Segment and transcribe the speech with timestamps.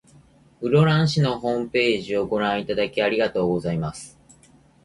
[0.61, 4.19] 室蘭市のホームページをご覧いただき、ありがとうございます。